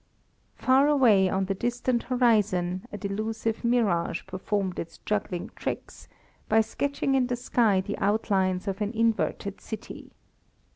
[0.55, 6.07] Far away on the distant horizon, a delusive mirage performed its juggling tricks,
[6.49, 10.09] by sketching in the sky the outlines of an inverted city.